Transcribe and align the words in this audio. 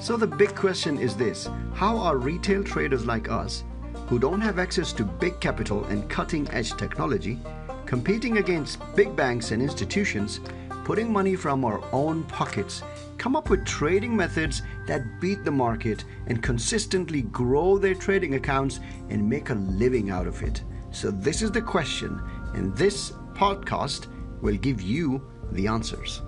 So 0.00 0.16
the 0.16 0.26
big 0.26 0.54
question 0.56 0.98
is 0.98 1.14
this 1.14 1.48
How 1.74 1.98
are 1.98 2.16
retail 2.16 2.64
traders 2.64 3.04
like 3.04 3.30
us, 3.30 3.64
who 4.06 4.18
don't 4.18 4.40
have 4.40 4.58
access 4.58 4.94
to 4.94 5.04
big 5.04 5.38
capital 5.40 5.84
and 5.84 6.08
cutting 6.08 6.48
edge 6.50 6.74
technology, 6.76 7.38
competing 7.84 8.38
against 8.38 8.80
big 8.96 9.14
banks 9.14 9.50
and 9.50 9.62
institutions, 9.62 10.40
putting 10.84 11.12
money 11.12 11.36
from 11.36 11.66
our 11.66 11.82
own 11.92 12.24
pockets, 12.24 12.82
come 13.18 13.36
up 13.36 13.50
with 13.50 13.66
trading 13.66 14.16
methods 14.16 14.62
that 14.86 15.20
beat 15.20 15.44
the 15.44 15.50
market 15.50 16.04
and 16.28 16.42
consistently 16.42 17.22
grow 17.22 17.76
their 17.76 17.94
trading 17.94 18.36
accounts 18.36 18.80
and 19.10 19.28
make 19.28 19.50
a 19.50 19.54
living 19.54 20.10
out 20.10 20.26
of 20.26 20.42
it? 20.42 20.62
So, 20.92 21.10
this 21.10 21.42
is 21.42 21.52
the 21.52 21.62
question, 21.62 22.20
and 22.54 22.74
this 22.74 23.12
podcast 23.34 24.06
will 24.40 24.56
give 24.56 24.80
you 24.80 25.22
the 25.52 25.66
answers. 25.66 26.22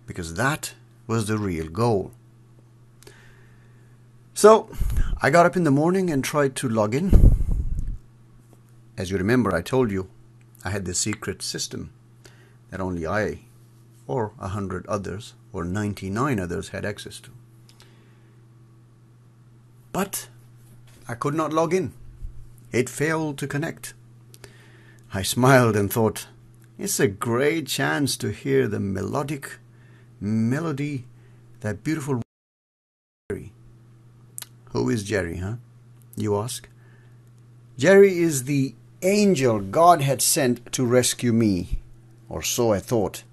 Because 0.05 0.35
that 0.35 0.75
was 1.07 1.27
the 1.27 1.37
real 1.37 1.67
goal. 1.67 2.11
So 4.33 4.69
I 5.21 5.29
got 5.29 5.45
up 5.45 5.55
in 5.55 5.63
the 5.63 5.71
morning 5.71 6.09
and 6.09 6.23
tried 6.23 6.55
to 6.57 6.69
log 6.69 6.93
in. 6.93 7.34
As 8.97 9.11
you 9.11 9.17
remember, 9.17 9.53
I 9.53 9.61
told 9.61 9.91
you 9.91 10.09
I 10.63 10.69
had 10.69 10.85
this 10.85 10.99
secret 10.99 11.41
system 11.41 11.91
that 12.69 12.79
only 12.79 13.05
I 13.05 13.39
or 14.07 14.31
a 14.39 14.49
hundred 14.49 14.85
others 14.87 15.33
or 15.51 15.63
99 15.63 16.39
others 16.39 16.69
had 16.69 16.85
access 16.85 17.19
to. 17.21 17.31
But 19.91 20.29
I 21.07 21.13
could 21.15 21.33
not 21.33 21.53
log 21.53 21.73
in. 21.73 21.93
It 22.71 22.89
failed 22.89 23.37
to 23.39 23.47
connect. 23.47 23.93
I 25.13 25.21
smiled 25.21 25.75
and 25.75 25.91
thought, 25.91 26.27
it's 26.77 26.99
a 26.99 27.07
great 27.07 27.67
chance 27.67 28.17
to 28.17 28.31
hear 28.31 28.67
the 28.67 28.81
melodic 28.81 29.59
melody, 30.19 31.05
that 31.61 31.83
beautiful 31.83 32.21
Jerry. 33.29 33.53
who 34.71 34.89
is 34.89 35.03
Jerry, 35.03 35.37
huh? 35.37 35.55
You 36.17 36.37
ask. 36.37 36.67
Jerry 37.77 38.17
is 38.19 38.43
the 38.43 38.75
angel 39.05 39.59
God 39.59 40.01
had 40.01 40.21
sent 40.21 40.71
to 40.73 40.85
rescue 40.85 41.31
me, 41.31 41.79
or 42.27 42.41
so 42.41 42.73
I 42.73 42.79
thought. 42.79 43.23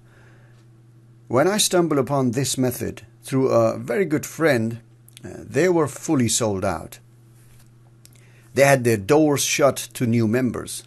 When 1.27 1.47
I 1.47 1.57
stumbled 1.57 1.99
upon 1.99 2.31
this 2.31 2.57
method 2.57 3.01
through 3.23 3.49
a 3.49 3.77
very 3.77 4.05
good 4.05 4.25
friend, 4.25 4.79
uh, 5.23 5.29
they 5.37 5.69
were 5.69 5.87
fully 5.87 6.27
sold 6.27 6.63
out. 6.63 6.99
They 8.53 8.65
had 8.65 8.83
their 8.83 8.97
doors 8.97 9.43
shut 9.43 9.77
to 9.95 10.05
new 10.05 10.27
members. 10.27 10.83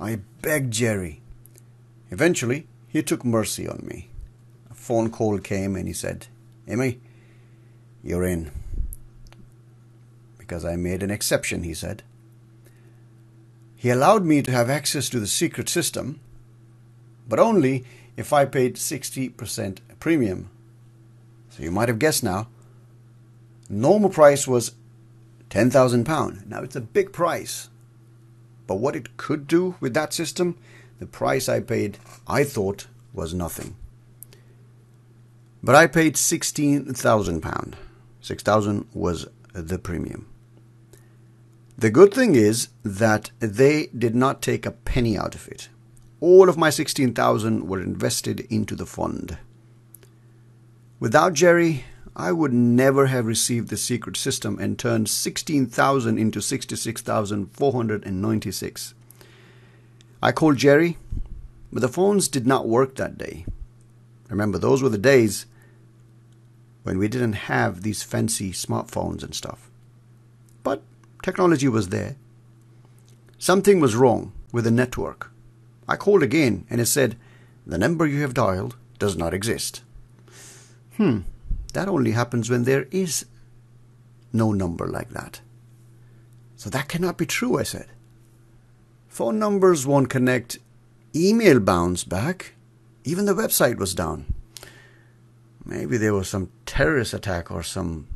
I 0.00 0.20
begged 0.40 0.72
Jerry. 0.72 1.20
Eventually, 2.10 2.66
he 2.88 3.02
took 3.02 3.24
mercy 3.24 3.68
on 3.68 3.84
me. 3.86 4.08
A 4.70 4.74
phone 4.74 5.10
call 5.10 5.38
came 5.38 5.76
and 5.76 5.86
he 5.86 5.92
said, 5.92 6.26
Imi, 6.66 6.98
you're 8.02 8.24
in 8.24 8.50
because 10.50 10.64
I 10.64 10.74
made 10.74 11.04
an 11.04 11.12
exception, 11.12 11.62
he 11.62 11.74
said. 11.74 12.02
He 13.80 13.88
allowed 13.88 14.26
me 14.26 14.42
to 14.42 14.50
have 14.50 14.68
access 14.68 15.08
to 15.08 15.18
the 15.18 15.26
secret 15.26 15.66
system, 15.70 16.20
but 17.26 17.38
only 17.38 17.86
if 18.14 18.30
I 18.30 18.44
paid 18.44 18.76
60% 18.76 19.78
premium. 19.98 20.50
So 21.48 21.62
you 21.62 21.70
might 21.70 21.88
have 21.88 21.98
guessed 21.98 22.22
now. 22.22 22.48
Normal 23.70 24.10
price 24.10 24.46
was 24.46 24.72
£10,000. 25.48 26.46
Now 26.46 26.62
it's 26.62 26.76
a 26.76 26.82
big 26.82 27.10
price. 27.10 27.70
But 28.66 28.74
what 28.74 28.96
it 28.96 29.16
could 29.16 29.46
do 29.46 29.76
with 29.80 29.94
that 29.94 30.12
system, 30.12 30.58
the 30.98 31.06
price 31.06 31.48
I 31.48 31.60
paid, 31.60 31.96
I 32.28 32.44
thought 32.44 32.86
was 33.14 33.32
nothing. 33.32 33.76
But 35.62 35.74
I 35.74 35.86
paid 35.86 36.16
£16,000. 36.16 37.74
6000 38.20 38.88
was 38.92 39.26
the 39.54 39.78
premium. 39.78 40.29
The 41.80 41.90
good 41.90 42.12
thing 42.12 42.34
is 42.34 42.68
that 42.82 43.30
they 43.38 43.86
did 43.86 44.14
not 44.14 44.42
take 44.42 44.66
a 44.66 44.70
penny 44.70 45.16
out 45.16 45.34
of 45.34 45.48
it. 45.48 45.70
All 46.20 46.50
of 46.50 46.58
my 46.58 46.68
16,000 46.68 47.66
were 47.66 47.80
invested 47.80 48.40
into 48.50 48.76
the 48.76 48.84
fund. 48.84 49.38
Without 50.98 51.32
Jerry, 51.32 51.84
I 52.14 52.32
would 52.32 52.52
never 52.52 53.06
have 53.06 53.24
received 53.24 53.70
the 53.70 53.78
secret 53.78 54.18
system 54.18 54.58
and 54.58 54.78
turned 54.78 55.08
16,000 55.08 56.18
into 56.18 56.42
66,496. 56.42 58.94
I 60.22 60.32
called 60.32 60.58
Jerry, 60.58 60.98
but 61.72 61.80
the 61.80 61.88
phones 61.88 62.28
did 62.28 62.46
not 62.46 62.68
work 62.68 62.96
that 62.96 63.16
day. 63.16 63.46
Remember, 64.28 64.58
those 64.58 64.82
were 64.82 64.90
the 64.90 64.98
days 64.98 65.46
when 66.82 66.98
we 66.98 67.08
didn't 67.08 67.48
have 67.48 67.80
these 67.80 68.02
fancy 68.02 68.52
smartphones 68.52 69.22
and 69.22 69.34
stuff. 69.34 69.69
Technology 71.22 71.68
was 71.68 71.88
there. 71.88 72.16
Something 73.38 73.80
was 73.80 73.96
wrong 73.96 74.32
with 74.52 74.64
the 74.64 74.70
network. 74.70 75.30
I 75.88 75.96
called 75.96 76.22
again 76.22 76.66
and 76.70 76.80
it 76.80 76.86
said, 76.86 77.16
The 77.66 77.78
number 77.78 78.06
you 78.06 78.22
have 78.22 78.34
dialed 78.34 78.76
does 78.98 79.16
not 79.16 79.34
exist. 79.34 79.82
Hmm, 80.96 81.20
that 81.72 81.88
only 81.88 82.12
happens 82.12 82.50
when 82.50 82.64
there 82.64 82.86
is 82.90 83.26
no 84.32 84.52
number 84.52 84.86
like 84.86 85.10
that. 85.10 85.40
So 86.56 86.68
that 86.70 86.88
cannot 86.88 87.16
be 87.16 87.26
true, 87.26 87.58
I 87.58 87.62
said. 87.62 87.86
Phone 89.08 89.38
numbers 89.38 89.86
won't 89.86 90.10
connect, 90.10 90.58
email 91.14 91.58
bounced 91.58 92.08
back, 92.08 92.54
even 93.04 93.24
the 93.24 93.34
website 93.34 93.76
was 93.76 93.94
down. 93.94 94.32
Maybe 95.64 95.96
there 95.96 96.14
was 96.14 96.28
some 96.28 96.50
terrorist 96.66 97.14
attack 97.14 97.50
or 97.50 97.62
some 97.62 98.06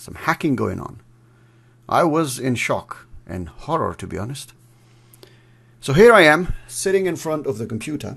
some 0.00 0.14
hacking 0.14 0.56
going 0.56 0.80
on. 0.80 1.00
I 1.88 2.04
was 2.04 2.38
in 2.38 2.54
shock 2.54 3.06
and 3.26 3.48
horror, 3.48 3.94
to 3.94 4.06
be 4.06 4.16
honest. 4.16 4.54
So 5.80 5.92
here 5.92 6.12
I 6.12 6.22
am, 6.22 6.54
sitting 6.66 7.04
in 7.06 7.16
front 7.16 7.46
of 7.46 7.58
the 7.58 7.66
computer 7.66 8.16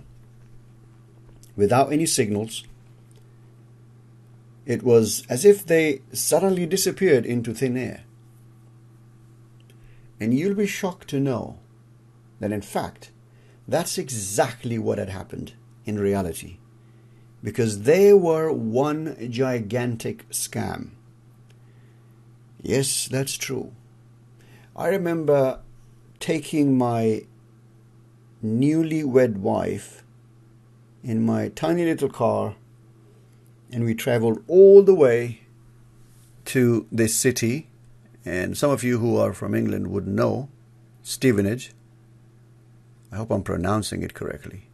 without 1.58 1.92
any 1.92 2.06
signals. 2.06 2.64
It 4.66 4.82
was 4.82 5.26
as 5.30 5.44
if 5.44 5.66
they 5.66 6.02
suddenly 6.14 6.66
disappeared 6.66 7.26
into 7.26 7.54
thin 7.54 7.76
air. 7.76 8.04
And 10.22 10.34
you'll 10.34 10.56
be 10.56 10.68
shocked 10.68 11.10
to 11.10 11.20
know 11.20 11.60
that, 12.40 12.54
in 12.54 12.62
fact, 12.62 13.12
that's 13.68 13.98
exactly 13.98 14.80
what 14.80 15.00
had 15.00 15.10
happened 15.10 15.54
in 15.84 16.00
reality. 16.00 16.60
Because 17.44 17.82
they 17.82 18.14
were 18.14 18.54
one 18.54 19.18
gigantic 19.30 20.30
scam. 20.30 20.92
Yes, 22.64 23.10
that's 23.10 23.36
true. 23.36 23.74
I 24.74 24.88
remember 24.88 25.60
taking 26.20 26.78
my 26.78 27.26
newlywed 28.44 29.38
wife 29.38 30.04
in 31.04 31.26
my 31.26 31.50
tiny 31.50 31.84
little 31.84 32.10
car 32.10 32.56
and 33.72 33.84
we 33.84 33.94
traveled 33.94 34.42
all 34.48 34.82
the 34.82 34.96
way 34.96 35.42
to 36.46 36.88
this 36.90 37.14
city 37.14 37.68
and 38.26 38.58
some 38.58 38.72
of 38.72 38.84
you 38.84 39.00
who 39.00 39.18
are 39.18 39.34
from 39.34 39.54
England 39.54 39.88
would 39.88 40.08
know 40.08 40.48
Stevenage. 41.02 41.74
I 43.12 43.18
hope 43.18 43.30
I'm 43.30 43.44
pronouncing 43.44 44.04
it 44.04 44.14
correctly. 44.14 44.70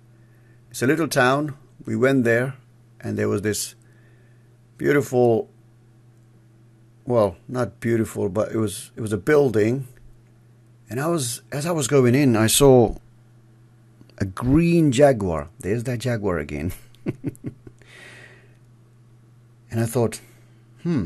It's 0.70 0.84
a 0.84 0.88
little 0.88 1.08
town. 1.08 1.56
We 1.86 1.96
went 1.96 2.24
there 2.24 2.56
and 3.02 3.18
there 3.18 3.28
was 3.28 3.42
this 3.42 3.74
beautiful 4.78 5.50
well, 7.10 7.38
not 7.48 7.80
beautiful, 7.80 8.30
but 8.30 8.52
it 8.52 8.58
was 8.58 8.92
it 8.96 9.02
was 9.02 9.12
a 9.12 9.18
building, 9.18 9.88
And 10.92 11.02
I 11.02 11.08
was 11.08 11.42
as 11.52 11.66
I 11.66 11.72
was 11.72 11.88
going 11.88 12.14
in, 12.14 12.36
I 12.36 12.46
saw 12.46 12.98
a 14.20 14.26
green 14.26 14.92
jaguar. 14.92 15.50
There's 15.60 15.86
that 15.86 15.98
jaguar 15.98 16.38
again. 16.38 16.72
and 19.72 19.80
I 19.80 19.86
thought, 19.88 20.22
hmm, 20.84 21.06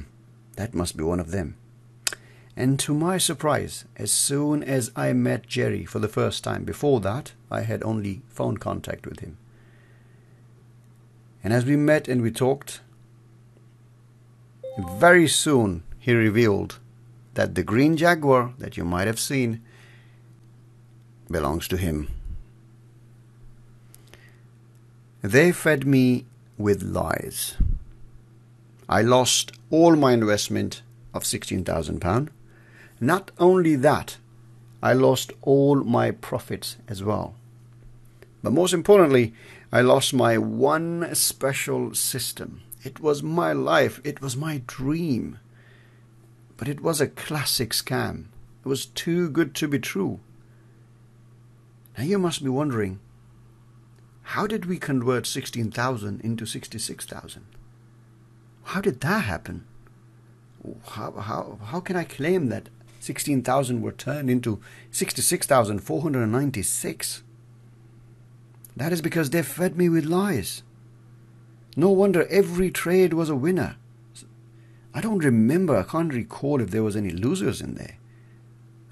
that 0.57 0.73
must 0.73 0.97
be 0.97 1.05
one 1.05 1.21
of 1.21 1.31
them. 1.31 1.55
And 2.57 2.77
to 2.79 2.93
my 2.93 3.17
surprise, 3.17 3.85
as 3.95 4.11
soon 4.11 4.61
as 4.61 4.91
I 4.97 5.13
met 5.13 5.47
Jerry 5.47 5.85
for 5.85 5.99
the 5.99 6.09
first 6.09 6.43
time, 6.43 6.65
before 6.65 6.99
that, 6.99 7.31
I 7.49 7.61
had 7.61 7.81
only 7.81 8.23
phone 8.27 8.57
contact 8.57 9.07
with 9.07 9.21
him. 9.21 9.37
And 11.43 11.53
as 11.53 11.63
we 11.65 11.77
met 11.77 12.09
and 12.09 12.21
we 12.21 12.29
talked, 12.29 12.81
very 14.99 15.27
soon 15.27 15.83
he 16.03 16.13
revealed 16.13 16.79
that 17.35 17.55
the 17.55 17.63
green 17.63 17.95
jaguar 17.95 18.53
that 18.57 18.75
you 18.75 18.83
might 18.83 19.07
have 19.07 19.19
seen 19.19 19.61
belongs 21.31 21.65
to 21.69 21.77
him. 21.77 22.09
They 25.21 25.53
fed 25.53 25.87
me 25.87 26.25
with 26.57 26.83
lies. 26.83 27.55
I 28.89 29.01
lost 29.01 29.53
all 29.69 29.95
my 29.95 30.11
investment 30.11 30.81
of 31.13 31.23
£16,000 31.23 32.27
not 32.99 33.31
only 33.39 33.77
that, 33.77 34.17
I 34.81 34.91
lost 34.91 35.31
all 35.41 35.83
my 35.83 36.11
profits 36.11 36.75
as 36.89 37.01
well. 37.01 37.35
But 38.41 38.51
most 38.51 38.73
importantly, 38.73 39.33
I 39.71 39.79
lost 39.79 40.13
my 40.13 40.37
one 40.37 41.15
special 41.15 41.95
system. 41.95 42.61
It 42.83 42.99
was 42.99 43.23
my 43.23 43.53
life, 43.53 44.01
it 44.03 44.21
was 44.21 44.35
my 44.35 44.61
dream. 44.67 45.39
But 46.63 46.69
it 46.69 46.79
was 46.79 47.01
a 47.01 47.07
classic 47.07 47.71
scam. 47.71 48.27
It 48.63 48.69
was 48.69 48.85
too 48.85 49.29
good 49.29 49.53
to 49.55 49.67
be 49.67 49.79
true. 49.79 50.21
Now 51.97 52.05
you 52.05 52.17
must 52.17 52.41
be 52.41 52.47
wondering, 52.47 53.01
how 54.21 54.47
did 54.47 54.63
we 54.63 54.77
convert 54.77 55.27
16,000 55.27 56.21
into 56.21 56.45
66,000? 56.45 57.45
How 58.63 58.79
did 58.79 59.01
that 59.01 59.25
happen? 59.25 59.65
How, 60.91 61.11
how, 61.11 61.59
how 61.65 61.81
can 61.81 61.97
I 61.97 62.05
claim 62.05 62.47
that 62.47 62.69
16,000 63.01 63.81
were 63.81 63.91
turned 63.91 64.29
into 64.29 64.61
66,496. 64.91 67.23
That 68.77 68.93
is 68.93 69.01
because 69.01 69.31
they 69.31 69.43
fed 69.43 69.77
me 69.77 69.89
with 69.89 70.05
lies. 70.05 70.63
No 71.75 71.89
wonder 71.89 72.25
every 72.29 72.71
trade 72.71 73.13
was 73.13 73.29
a 73.29 73.35
winner. 73.35 73.75
I 74.93 75.01
don't 75.01 75.23
remember, 75.23 75.75
I 75.75 75.83
can't 75.83 76.13
recall 76.13 76.61
if 76.61 76.69
there 76.69 76.83
was 76.83 76.95
any 76.95 77.09
losers 77.09 77.61
in 77.61 77.75
there. 77.75 77.97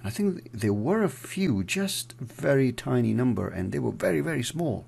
I 0.04 0.10
think 0.10 0.50
there 0.52 0.74
were 0.74 1.04
a 1.04 1.10
few, 1.10 1.64
just 1.64 2.16
a 2.20 2.24
very 2.24 2.72
tiny 2.72 3.14
number, 3.14 3.48
and 3.48 3.72
they 3.72 3.80
were 3.80 3.92
very, 3.92 4.22
very 4.22 4.42
small. 4.42 4.86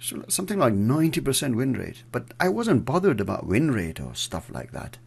So 0.00 0.24
something 0.28 0.58
like 0.58 0.72
90% 0.72 1.56
win 1.56 1.74
rate. 1.74 2.04
But 2.10 2.32
I 2.40 2.48
wasn't 2.48 2.86
bothered 2.86 3.20
about 3.20 3.46
win 3.46 3.70
rate 3.70 4.00
or 4.00 4.14
stuff 4.14 4.48
like 4.50 4.72
that. 4.72 4.98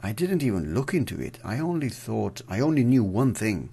I 0.00 0.12
didn't 0.12 0.42
even 0.42 0.74
look 0.74 0.92
into 0.92 1.20
it. 1.20 1.38
I 1.44 1.58
only 1.58 1.88
thought, 1.88 2.42
I 2.48 2.60
only 2.60 2.84
knew 2.84 3.04
one 3.04 3.34
thing. 3.34 3.70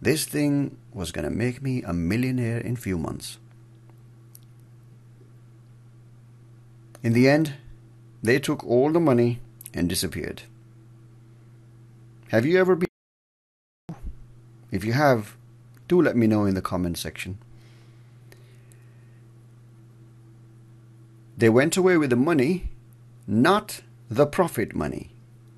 This 0.00 0.24
thing 0.26 0.76
was 0.92 1.12
going 1.12 1.24
to 1.24 1.34
make 1.34 1.62
me 1.62 1.82
a 1.82 1.92
millionaire 1.92 2.58
in 2.58 2.76
few 2.76 2.98
months. 2.98 3.38
In 7.02 7.12
the 7.12 7.28
end, 7.28 7.54
they 8.22 8.38
took 8.38 8.64
all 8.64 8.90
the 8.90 9.00
money 9.00 9.40
and 9.76 9.88
disappeared. 9.88 10.42
Have 12.28 12.44
you 12.44 12.58
ever 12.58 12.74
been? 12.74 12.88
If 14.72 14.84
you 14.84 14.94
have, 14.94 15.36
do 15.86 16.02
let 16.02 16.16
me 16.16 16.26
know 16.26 16.44
in 16.44 16.54
the 16.54 16.62
comment 16.62 16.98
section. 16.98 17.38
They 21.36 21.48
went 21.48 21.76
away 21.76 21.96
with 21.96 22.10
the 22.10 22.16
money, 22.16 22.70
not 23.28 23.82
the 24.10 24.26
profit 24.26 24.74
money 24.74 25.12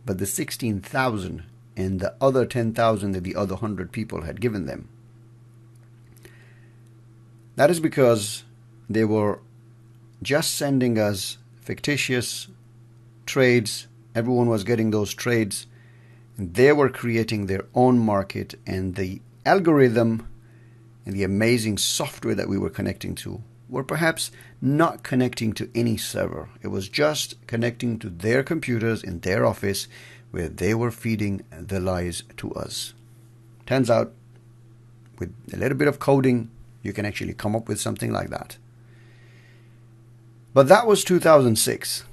but 0.09 0.17
the 0.17 0.25
16,000 0.25 1.43
and 1.77 2.01
the 2.01 2.15
other 2.19 2.47
10,000 2.47 3.13
that 3.13 3.25
the 3.25 3.37
other 3.37 3.57
100 3.57 3.93
people 3.93 4.23
had 4.23 4.41
given 4.41 4.65
them. 4.65 4.89
That 7.57 7.69
is 7.69 7.79
because 7.79 8.45
they 8.89 9.05
were 9.05 9.41
just 10.23 10.55
sending 10.55 10.99
us 10.99 11.37
fictitious 11.61 12.49
trades. 13.27 13.87
Everyone 14.15 14.49
was 14.49 14.65
getting 14.65 14.91
those 14.91 15.15
trades. 15.15 15.67
And 16.37 16.55
they 16.55 16.73
were 16.73 16.89
creating 16.89 17.47
their 17.47 17.65
own 17.75 17.99
market, 17.99 18.55
and 18.67 18.95
the 18.95 19.21
algorithm 19.45 20.29
and 21.05 21.15
the 21.15 21.25
amazing 21.25 21.79
software 21.79 22.35
that 22.35 22.49
we 22.49 22.59
were 22.59 22.71
connecting 22.71 23.15
to 23.17 23.43
were 23.69 23.85
perhaps 23.85 24.31
not 24.61 25.03
connecting 25.03 25.53
to 25.55 25.71
any 25.75 25.97
server. 25.97 26.49
It 26.63 26.69
was 26.69 26.89
just 26.89 27.35
connecting 27.47 27.99
to 27.99 28.09
their 28.09 28.43
computers 28.43 29.03
in 29.03 29.21
their 29.21 29.45
office 29.45 29.89
where 30.31 30.49
they 30.49 30.75
were 30.75 30.91
feeding 30.91 31.45
the 31.51 31.81
lies 31.81 32.23
to 32.37 32.53
us. 32.55 32.95
Turns 33.67 33.91
out, 33.91 34.13
with 35.19 35.35
a 35.53 35.57
little 35.57 35.77
bit 35.77 35.89
of 35.89 35.99
coding, 35.99 36.51
you 36.83 36.93
can 36.93 37.05
actually 37.05 37.35
come 37.35 37.57
up 37.57 37.69
with 37.69 37.81
something 37.81 38.13
like 38.13 38.31
that. 38.31 38.57
But 40.55 40.69
that 40.69 40.87
was 40.87 41.05
2006. 41.05 42.05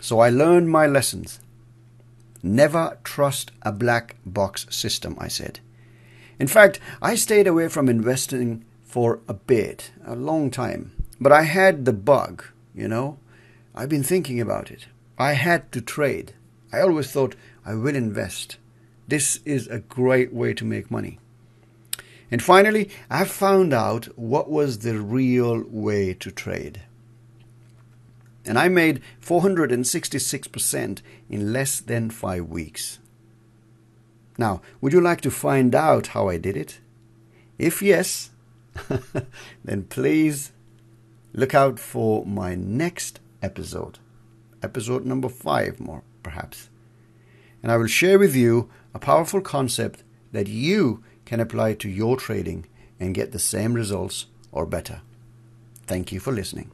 So 0.00 0.20
I 0.20 0.30
learned 0.30 0.70
my 0.70 0.86
lessons. 0.86 1.40
Never 2.42 2.98
trust 3.02 3.50
a 3.62 3.72
black 3.72 4.16
box 4.24 4.66
system, 4.70 5.16
I 5.18 5.28
said. 5.28 5.60
In 6.38 6.46
fact, 6.46 6.78
I 7.02 7.16
stayed 7.16 7.46
away 7.46 7.68
from 7.68 7.88
investing 7.88 8.64
for 8.84 9.20
a 9.28 9.34
bit, 9.34 9.90
a 10.06 10.14
long 10.14 10.50
time. 10.50 10.92
But 11.20 11.32
I 11.32 11.42
had 11.42 11.84
the 11.84 11.92
bug, 11.92 12.44
you 12.74 12.88
know. 12.88 13.18
I've 13.74 13.88
been 13.88 14.04
thinking 14.04 14.40
about 14.40 14.70
it. 14.70 14.86
I 15.18 15.32
had 15.32 15.72
to 15.72 15.80
trade. 15.80 16.32
I 16.72 16.80
always 16.80 17.10
thought 17.10 17.34
I 17.66 17.74
will 17.74 17.96
invest. 17.96 18.56
This 19.08 19.40
is 19.44 19.66
a 19.66 19.80
great 19.80 20.32
way 20.32 20.54
to 20.54 20.64
make 20.64 20.90
money. 20.90 21.18
And 22.30 22.42
finally, 22.42 22.90
I 23.10 23.24
found 23.24 23.72
out 23.72 24.06
what 24.16 24.50
was 24.50 24.78
the 24.78 24.98
real 24.98 25.64
way 25.68 26.14
to 26.14 26.30
trade. 26.30 26.82
And 28.48 28.58
I 28.58 28.68
made 28.68 29.02
466% 29.20 31.02
in 31.28 31.52
less 31.52 31.80
than 31.80 32.08
five 32.08 32.48
weeks. 32.48 32.98
Now, 34.38 34.62
would 34.80 34.92
you 34.92 35.00
like 35.00 35.20
to 35.22 35.30
find 35.30 35.74
out 35.74 36.08
how 36.08 36.28
I 36.28 36.38
did 36.38 36.56
it? 36.56 36.80
If 37.58 37.82
yes, 37.82 38.30
then 39.64 39.82
please 39.84 40.52
look 41.34 41.54
out 41.54 41.78
for 41.78 42.24
my 42.24 42.54
next 42.54 43.20
episode, 43.42 43.98
episode 44.62 45.04
number 45.04 45.28
five, 45.28 45.78
more 45.78 46.02
perhaps. 46.22 46.70
And 47.62 47.70
I 47.70 47.76
will 47.76 47.86
share 47.86 48.18
with 48.18 48.34
you 48.34 48.70
a 48.94 48.98
powerful 48.98 49.40
concept 49.40 50.04
that 50.32 50.46
you 50.46 51.02
can 51.24 51.40
apply 51.40 51.74
to 51.74 51.88
your 51.88 52.16
trading 52.16 52.66
and 52.98 53.14
get 53.14 53.32
the 53.32 53.38
same 53.38 53.74
results 53.74 54.26
or 54.52 54.64
better. 54.64 55.02
Thank 55.86 56.12
you 56.12 56.20
for 56.20 56.32
listening. 56.32 56.70